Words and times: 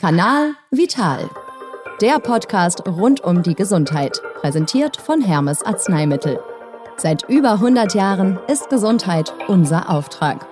Kanal 0.00 0.54
Vital. 0.70 1.28
Der 2.00 2.20
Podcast 2.20 2.86
rund 2.86 3.18
um 3.24 3.42
die 3.42 3.56
Gesundheit, 3.56 4.22
präsentiert 4.40 4.96
von 4.96 5.20
Hermes 5.20 5.64
Arzneimittel. 5.64 6.38
Seit 6.96 7.28
über 7.28 7.54
100 7.54 7.96
Jahren 7.96 8.38
ist 8.46 8.70
Gesundheit 8.70 9.34
unser 9.48 9.90
Auftrag. 9.90 10.46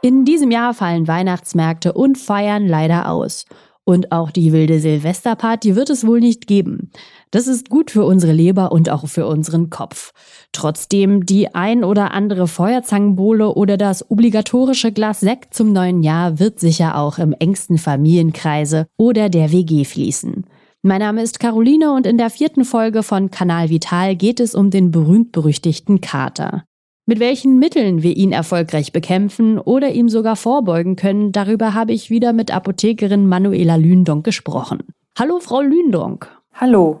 In 0.00 0.24
diesem 0.24 0.50
Jahr 0.50 0.72
fallen 0.72 1.06
Weihnachtsmärkte 1.06 1.92
und 1.92 2.16
Feiern 2.16 2.66
leider 2.66 3.10
aus. 3.10 3.44
Und 3.84 4.12
auch 4.12 4.30
die 4.30 4.54
wilde 4.54 4.80
Silvesterparty 4.80 5.76
wird 5.76 5.90
es 5.90 6.06
wohl 6.06 6.20
nicht 6.20 6.46
geben. 6.46 6.90
Das 7.34 7.48
ist 7.48 7.68
gut 7.68 7.90
für 7.90 8.04
unsere 8.04 8.32
Leber 8.32 8.70
und 8.70 8.90
auch 8.90 9.08
für 9.08 9.26
unseren 9.26 9.68
Kopf. 9.68 10.12
Trotzdem, 10.52 11.26
die 11.26 11.52
ein 11.52 11.82
oder 11.82 12.12
andere 12.12 12.46
Feuerzangenbowle 12.46 13.52
oder 13.52 13.76
das 13.76 14.08
obligatorische 14.08 14.92
Glas 14.92 15.18
Sekt 15.18 15.52
zum 15.52 15.72
neuen 15.72 16.04
Jahr 16.04 16.38
wird 16.38 16.60
sicher 16.60 16.96
auch 16.96 17.18
im 17.18 17.32
engsten 17.32 17.76
Familienkreise 17.76 18.86
oder 18.96 19.30
der 19.30 19.50
WG 19.50 19.84
fließen. 19.84 20.46
Mein 20.82 21.00
Name 21.00 21.22
ist 21.22 21.40
Caroline 21.40 21.92
und 21.92 22.06
in 22.06 22.18
der 22.18 22.30
vierten 22.30 22.64
Folge 22.64 23.02
von 23.02 23.32
Kanal 23.32 23.68
Vital 23.68 24.14
geht 24.14 24.38
es 24.38 24.54
um 24.54 24.70
den 24.70 24.92
berühmt-berüchtigten 24.92 26.00
Kater. 26.00 26.62
Mit 27.04 27.18
welchen 27.18 27.58
Mitteln 27.58 28.04
wir 28.04 28.16
ihn 28.16 28.30
erfolgreich 28.30 28.92
bekämpfen 28.92 29.58
oder 29.58 29.90
ihm 29.90 30.08
sogar 30.08 30.36
vorbeugen 30.36 30.94
können, 30.94 31.32
darüber 31.32 31.74
habe 31.74 31.94
ich 31.94 32.10
wieder 32.10 32.32
mit 32.32 32.54
Apothekerin 32.54 33.26
Manuela 33.26 33.74
Lündonk 33.74 34.24
gesprochen. 34.24 34.84
Hallo, 35.18 35.40
Frau 35.40 35.62
Lündonk. 35.62 36.28
Hallo. 36.52 37.00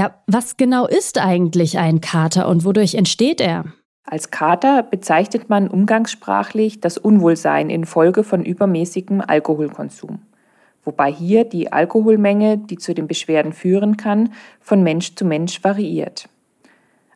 Ja, 0.00 0.14
was 0.26 0.56
genau 0.56 0.86
ist 0.86 1.18
eigentlich 1.18 1.78
ein 1.78 2.00
Kater 2.00 2.48
und 2.48 2.64
wodurch 2.64 2.94
entsteht 2.94 3.38
er? 3.38 3.66
Als 4.04 4.30
Kater 4.30 4.82
bezeichnet 4.82 5.50
man 5.50 5.68
umgangssprachlich 5.68 6.80
das 6.80 6.96
Unwohlsein 6.96 7.68
infolge 7.68 8.24
von 8.24 8.42
übermäßigem 8.42 9.20
Alkoholkonsum. 9.20 10.22
Wobei 10.86 11.12
hier 11.12 11.44
die 11.44 11.70
Alkoholmenge, 11.70 12.56
die 12.56 12.78
zu 12.78 12.94
den 12.94 13.08
Beschwerden 13.08 13.52
führen 13.52 13.98
kann, 13.98 14.32
von 14.58 14.82
Mensch 14.82 15.16
zu 15.16 15.26
Mensch 15.26 15.62
variiert. 15.62 16.30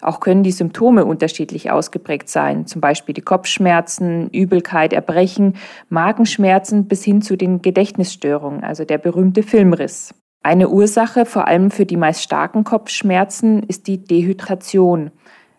Auch 0.03 0.21
können 0.21 0.43
die 0.43 0.53
Symptome 0.53 1.07
unterschiedlich 1.07 1.71
ausgeprägt 1.71 2.29
sein, 2.29 2.67
zum 2.67 2.83
Beispiel 2.83 3.15
die 3.15 3.23
Kopfschmerzen, 3.23 4.29
Übelkeit, 4.29 4.93
Erbrechen, 4.93 5.57
Magenschmerzen 5.89 6.87
bis 6.87 7.03
hin 7.03 7.23
zu 7.23 7.37
den 7.37 7.63
Gedächtnisstörungen, 7.63 8.63
also 8.63 8.85
der 8.85 8.99
berühmte 8.99 9.43
Filmriss. 9.43 10.13
Eine 10.45 10.69
Ursache, 10.69 11.25
vor 11.25 11.49
allem 11.49 11.71
für 11.71 11.87
die 11.87 11.97
meist 11.97 12.23
starken 12.23 12.65
Kopfschmerzen, 12.65 13.63
ist 13.63 13.87
die 13.87 14.05
Dehydration. 14.05 15.11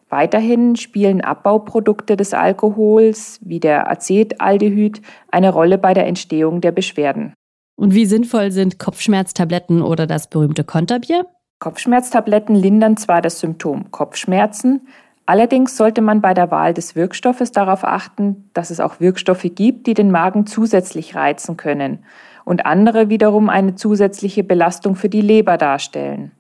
Weiterhin 0.10 0.76
spielen 0.76 1.22
Abbauprodukte 1.22 2.16
des 2.16 2.36
Alkohols, 2.36 3.40
wie 3.42 3.60
der 3.60 3.90
Acetaldehyd, 3.90 5.02
eine 5.32 5.52
Rolle 5.52 5.80
bei 5.80 5.96
der 5.96 6.06
Entstehung 6.06 6.62
der 6.62 6.72
Beschwerden. 6.72 7.34
Und 7.76 7.96
wie 7.96 8.06
sinnvoll 8.06 8.52
sind 8.52 8.78
Kopfschmerztabletten 8.78 9.82
oder 9.82 10.06
das 10.06 10.30
berühmte 10.30 10.64
Konterbier? 10.64 11.26
Kopfschmerztabletten 11.58 12.54
lindern 12.54 12.96
zwar 12.96 13.24
das 13.24 13.40
Symptom 13.40 13.90
Kopfschmerzen, 13.90 14.88
allerdings 15.26 15.76
sollte 15.78 16.02
man 16.04 16.22
bei 16.22 16.36
der 16.36 16.52
Wahl 16.52 16.76
des 16.76 16.96
Wirkstoffes 16.96 17.52
darauf 17.52 17.84
achten, 17.84 18.52
dass 18.54 18.70
es 18.70 18.80
auch 18.80 19.00
Wirkstoffe 19.00 19.50
gibt, 19.56 19.88
die 19.88 19.96
den 19.96 20.12
Magen 20.12 20.46
zusätzlich 20.46 21.16
reizen 21.16 21.58
können 21.58 22.06
und 22.46 22.66
andere 22.66 23.10
wiederum 23.10 23.50
eine 23.50 23.76
zusätzliche 23.76 24.44
Belastung 24.44 24.96
für 24.96 25.10
die 25.10 25.22
Leber 25.22 25.58
darstellen. 25.58 26.32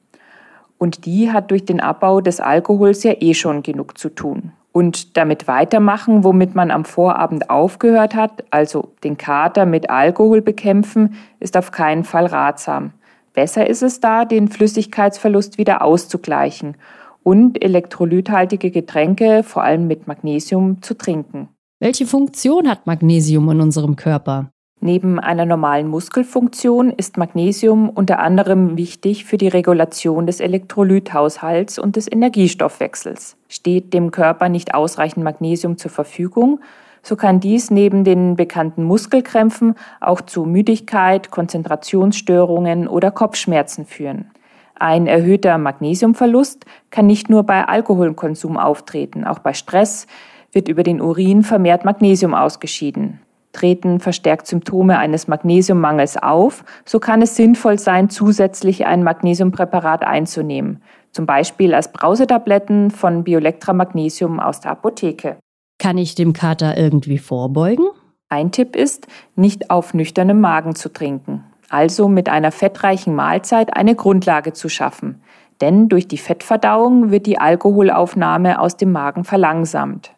Und 0.78 1.06
die 1.06 1.32
hat 1.32 1.52
durch 1.52 1.66
den 1.66 1.82
Abbau 1.82 2.22
des 2.22 2.40
Alkohols 2.40 3.04
ja 3.04 3.14
eh 3.20 3.34
schon 3.34 3.64
genug 3.64 3.98
zu 3.98 4.10
tun. 4.10 4.54
Und 4.72 5.16
damit 5.18 5.48
weitermachen, 5.48 6.24
womit 6.24 6.54
man 6.54 6.70
am 6.70 6.84
Vorabend 6.86 7.50
aufgehört 7.50 8.14
hat, 8.14 8.44
also 8.52 8.94
den 9.04 9.18
Kater 9.18 9.66
mit 9.66 9.90
Alkohol 9.90 10.42
bekämpfen, 10.42 11.16
ist 11.40 11.56
auf 11.56 11.72
keinen 11.72 12.04
Fall 12.04 12.26
ratsam. 12.26 12.92
Besser 13.34 13.68
ist 13.68 13.84
es 13.84 14.00
da, 14.00 14.26
den 14.26 14.50
Flüssigkeitsverlust 14.50 15.58
wieder 15.58 15.82
auszugleichen 15.82 16.76
und 17.24 17.64
elektrolythaltige 17.64 18.70
Getränke, 18.70 19.44
vor 19.44 19.64
allem 19.64 19.88
mit 19.88 20.08
Magnesium, 20.08 20.82
zu 20.82 20.94
trinken. 20.94 21.50
Welche 21.80 22.06
Funktion 22.06 22.70
hat 22.70 22.86
Magnesium 22.86 23.50
in 23.50 23.62
unserem 23.62 23.96
Körper? 23.96 24.52
Neben 24.86 25.20
einer 25.20 25.48
normalen 25.48 25.88
Muskelfunktion 25.88 26.92
ist 26.92 27.18
Magnesium 27.18 27.90
unter 27.90 28.20
anderem 28.20 28.78
wichtig 28.78 29.26
für 29.26 29.38
die 29.38 29.48
Regulation 29.48 30.28
des 30.28 30.40
Elektrolythaushalts 30.40 31.80
und 31.80 31.96
des 31.96 32.08
Energiestoffwechsels. 32.12 33.36
Steht 33.50 33.96
dem 33.96 34.12
Körper 34.12 34.48
nicht 34.48 34.76
ausreichend 34.76 35.24
Magnesium 35.24 35.80
zur 35.80 35.90
Verfügung, 35.90 36.60
so 37.02 37.16
kann 37.16 37.40
dies 37.40 37.72
neben 37.72 38.04
den 38.04 38.36
bekannten 38.36 38.84
Muskelkrämpfen 38.84 39.74
auch 40.02 40.22
zu 40.22 40.46
Müdigkeit, 40.46 41.32
Konzentrationsstörungen 41.32 42.88
oder 42.88 43.10
Kopfschmerzen 43.10 43.88
führen. 43.88 44.30
Ein 44.76 45.08
erhöhter 45.08 45.58
Magnesiumverlust 45.58 46.64
kann 46.92 47.08
nicht 47.08 47.28
nur 47.28 47.42
bei 47.42 47.68
Alkoholkonsum 47.68 48.56
auftreten, 48.56 49.26
auch 49.26 49.40
bei 49.40 49.54
Stress 49.54 50.06
wird 50.52 50.68
über 50.68 50.84
den 50.84 51.02
Urin 51.02 51.42
vermehrt 51.42 51.86
Magnesium 51.86 52.36
ausgeschieden. 52.36 53.20
Treten 53.56 54.00
verstärkt 54.00 54.46
Symptome 54.48 55.00
eines 55.00 55.28
Magnesiummangels 55.28 56.18
auf, 56.18 56.64
so 56.86 57.00
kann 57.00 57.22
es 57.22 57.36
sinnvoll 57.36 57.80
sein, 57.80 58.10
zusätzlich 58.10 58.86
ein 58.86 59.04
Magnesiumpräparat 59.04 60.04
einzunehmen, 60.04 60.84
zum 61.12 61.26
Beispiel 61.26 61.74
als 61.74 61.92
Brausetabletten 61.92 62.92
von 62.92 63.24
Biolectra 63.24 63.74
Magnesium 63.74 64.40
aus 64.40 64.60
der 64.60 64.72
Apotheke. 64.72 65.38
Kann 65.80 65.98
ich 65.98 66.16
dem 66.16 66.34
Kater 66.34 66.78
irgendwie 66.78 67.18
vorbeugen? 67.18 67.86
Ein 68.30 68.52
Tipp 68.52 68.76
ist, 68.76 69.08
nicht 69.36 69.70
auf 69.70 69.94
nüchternem 69.94 70.42
Magen 70.42 70.76
zu 70.76 70.92
trinken, 70.92 71.44
also 71.70 72.08
mit 72.08 72.28
einer 72.28 72.52
fettreichen 72.52 73.16
Mahlzeit 73.16 73.76
eine 73.76 73.96
Grundlage 73.96 74.54
zu 74.54 74.68
schaffen. 74.68 75.22
Denn 75.62 75.88
durch 75.88 76.08
die 76.08 76.18
Fettverdauung 76.18 77.12
wird 77.12 77.28
die 77.28 77.38
Alkoholaufnahme 77.38 78.60
aus 78.60 78.76
dem 78.76 78.92
Magen 78.92 79.24
verlangsamt. 79.24 80.12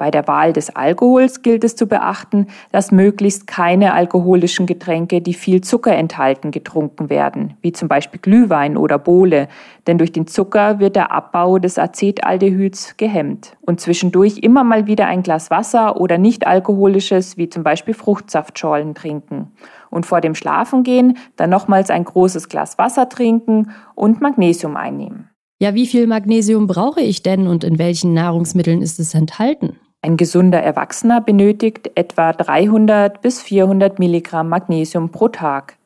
Bei 0.00 0.10
der 0.10 0.26
Wahl 0.26 0.54
des 0.54 0.74
Alkohols 0.74 1.42
gilt 1.42 1.62
es 1.62 1.76
zu 1.76 1.86
beachten, 1.86 2.46
dass 2.72 2.90
möglichst 2.90 3.46
keine 3.46 3.92
alkoholischen 3.92 4.64
Getränke, 4.64 5.20
die 5.20 5.34
viel 5.34 5.60
Zucker 5.60 5.94
enthalten, 5.94 6.52
getrunken 6.52 7.10
werden, 7.10 7.58
wie 7.60 7.72
zum 7.72 7.88
Beispiel 7.88 8.18
Glühwein 8.18 8.78
oder 8.78 8.98
Bowle, 8.98 9.48
denn 9.86 9.98
durch 9.98 10.10
den 10.10 10.26
Zucker 10.26 10.78
wird 10.78 10.96
der 10.96 11.12
Abbau 11.12 11.58
des 11.58 11.78
Acetaldehyds 11.78 12.96
gehemmt. 12.96 13.58
Und 13.60 13.82
zwischendurch 13.82 14.38
immer 14.38 14.64
mal 14.64 14.86
wieder 14.86 15.04
ein 15.06 15.22
Glas 15.22 15.50
Wasser 15.50 16.00
oder 16.00 16.16
nicht 16.16 16.46
alkoholisches, 16.46 17.36
wie 17.36 17.50
zum 17.50 17.62
Beispiel 17.62 17.92
Fruchtsaftschorlen 17.92 18.94
trinken. 18.94 19.52
Und 19.90 20.06
vor 20.06 20.22
dem 20.22 20.34
Schlafengehen 20.34 21.18
dann 21.36 21.50
nochmals 21.50 21.90
ein 21.90 22.04
großes 22.04 22.48
Glas 22.48 22.78
Wasser 22.78 23.10
trinken 23.10 23.72
und 23.94 24.22
Magnesium 24.22 24.76
einnehmen. 24.76 25.28
Ja, 25.58 25.74
wie 25.74 25.86
viel 25.86 26.06
Magnesium 26.06 26.66
brauche 26.66 27.02
ich 27.02 27.22
denn 27.22 27.46
und 27.46 27.64
in 27.64 27.78
welchen 27.78 28.14
Nahrungsmitteln 28.14 28.80
ist 28.80 28.98
es 28.98 29.12
enthalten? 29.12 29.76
Ein 30.02 30.16
gesunder 30.16 30.62
Erwachsener 30.62 31.20
benötigt 31.20 31.90
etwa 31.94 32.32
300 32.32 33.20
bis 33.20 33.42
400 33.42 33.98
Milligramm 33.98 34.48
Magnesium 34.48 35.10
pro 35.10 35.28
Tag. 35.28 35.76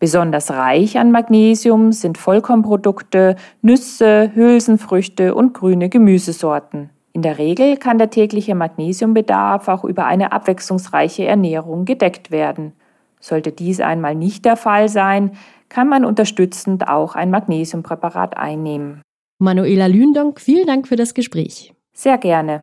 Besonders 0.00 0.50
reich 0.50 0.98
an 0.98 1.12
Magnesium 1.12 1.92
sind 1.92 2.18
Vollkornprodukte, 2.18 3.36
Nüsse, 3.62 4.32
Hülsenfrüchte 4.34 5.36
und 5.36 5.54
grüne 5.54 5.88
Gemüsesorten. 5.88 6.90
In 7.12 7.22
der 7.22 7.38
Regel 7.38 7.76
kann 7.76 7.98
der 7.98 8.10
tägliche 8.10 8.56
Magnesiumbedarf 8.56 9.68
auch 9.68 9.84
über 9.84 10.06
eine 10.06 10.32
abwechslungsreiche 10.32 11.26
Ernährung 11.26 11.84
gedeckt 11.84 12.32
werden. 12.32 12.72
Sollte 13.20 13.52
dies 13.52 13.80
einmal 13.80 14.16
nicht 14.16 14.44
der 14.46 14.56
Fall 14.56 14.88
sein, 14.88 15.32
kann 15.68 15.88
man 15.88 16.04
unterstützend 16.04 16.88
auch 16.88 17.14
ein 17.14 17.30
Magnesiumpräparat 17.30 18.36
einnehmen. 18.36 19.02
Manuela 19.38 19.86
Lündonk, 19.86 20.40
vielen 20.40 20.66
Dank 20.66 20.88
für 20.88 20.96
das 20.96 21.14
Gespräch. 21.14 21.72
Sehr 21.92 22.18
gerne 22.18 22.62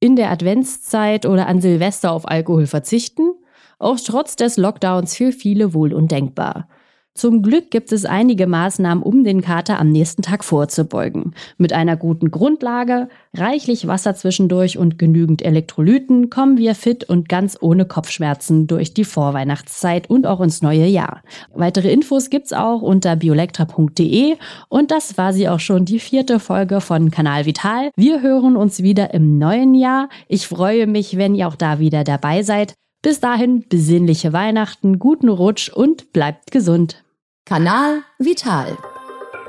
in 0.00 0.16
der 0.16 0.30
Adventszeit 0.30 1.26
oder 1.26 1.46
an 1.46 1.60
Silvester 1.60 2.12
auf 2.12 2.28
Alkohol 2.28 2.66
verzichten, 2.66 3.32
auch 3.78 3.98
trotz 4.04 4.36
des 4.36 4.56
Lockdowns 4.56 5.16
für 5.16 5.32
viele 5.32 5.74
wohl 5.74 5.92
undenkbar. 5.92 6.68
Zum 7.18 7.42
Glück 7.42 7.72
gibt 7.72 7.90
es 7.90 8.04
einige 8.04 8.46
Maßnahmen, 8.46 9.02
um 9.02 9.24
den 9.24 9.40
Kater 9.40 9.80
am 9.80 9.90
nächsten 9.90 10.22
Tag 10.22 10.44
vorzubeugen. 10.44 11.34
Mit 11.56 11.72
einer 11.72 11.96
guten 11.96 12.30
Grundlage, 12.30 13.08
reichlich 13.34 13.88
Wasser 13.88 14.14
zwischendurch 14.14 14.78
und 14.78 15.00
genügend 15.00 15.42
Elektrolyten 15.42 16.30
kommen 16.30 16.58
wir 16.58 16.76
fit 16.76 17.02
und 17.02 17.28
ganz 17.28 17.58
ohne 17.60 17.86
Kopfschmerzen 17.86 18.68
durch 18.68 18.94
die 18.94 19.02
Vorweihnachtszeit 19.02 20.08
und 20.08 20.28
auch 20.28 20.40
ins 20.40 20.62
neue 20.62 20.86
Jahr. 20.86 21.24
Weitere 21.52 21.90
Infos 21.90 22.30
gibt's 22.30 22.52
auch 22.52 22.82
unter 22.82 23.16
biolectra.de 23.16 24.36
und 24.68 24.92
das 24.92 25.18
war 25.18 25.32
sie 25.32 25.48
auch 25.48 25.58
schon 25.58 25.86
die 25.86 25.98
vierte 25.98 26.38
Folge 26.38 26.80
von 26.80 27.10
Kanal 27.10 27.46
Vital. 27.46 27.90
Wir 27.96 28.22
hören 28.22 28.54
uns 28.54 28.84
wieder 28.84 29.12
im 29.12 29.38
neuen 29.38 29.74
Jahr. 29.74 30.08
Ich 30.28 30.46
freue 30.46 30.86
mich, 30.86 31.16
wenn 31.16 31.34
ihr 31.34 31.48
auch 31.48 31.56
da 31.56 31.80
wieder 31.80 32.04
dabei 32.04 32.44
seid. 32.44 32.74
Bis 33.02 33.18
dahin 33.18 33.64
besinnliche 33.68 34.32
Weihnachten, 34.32 35.00
guten 35.00 35.28
Rutsch 35.28 35.68
und 35.68 36.12
bleibt 36.12 36.52
gesund. 36.52 37.02
Kanal 37.48 38.02
Vital. 38.18 38.76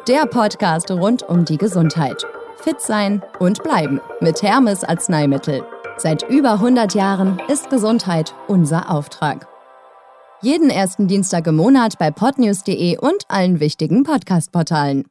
Der 0.08 0.26
Podcast 0.26 0.90
rund 0.90 1.22
um 1.24 1.44
die 1.44 1.58
Gesundheit. 1.58 2.26
Fit 2.56 2.80
sein 2.80 3.22
und 3.40 3.62
bleiben 3.62 4.00
mit 4.22 4.42
Hermes 4.42 4.86
Arzneimittel. 4.86 5.66
Seit 5.98 6.24
über 6.30 6.54
100 6.54 6.94
Jahren 6.96 7.42
ist 7.50 7.70
Gesundheit 7.70 8.34
unser 8.48 8.90
Auftrag. 8.90 9.50
Jeden 10.42 10.70
ersten 10.70 11.10
Dienstag 11.10 11.46
im 11.48 11.58
Monat 11.58 12.00
bei 12.00 12.10
podnews.de 12.10 12.98
und 13.00 13.26
allen 13.28 13.60
wichtigen 13.60 14.04
Podcast-Portalen. 14.04 15.04